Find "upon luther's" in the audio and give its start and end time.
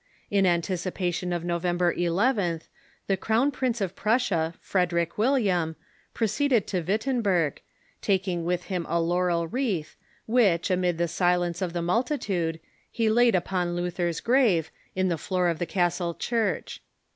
13.35-14.21